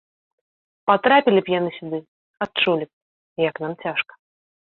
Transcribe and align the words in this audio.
Патрапілі 0.91 1.39
б 1.49 1.53
яны 1.59 1.69
сюды, 1.77 1.99
адчулі 2.45 2.85
б, 2.87 2.91
як 3.49 3.55
нам 3.67 3.73
цяжка. 3.87 4.13